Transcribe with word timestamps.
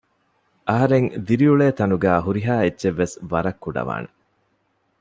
އަހަރެން 0.69 1.09
ދިރިއުޅޭ 1.25 1.67
ތަނުގައި 1.77 2.23
ހުރިހާ 2.25 2.53
އެއްޗެއްވެސް 2.63 3.15
ވަރަށް 3.31 3.61
ކުޑަވާނެ 3.63 4.09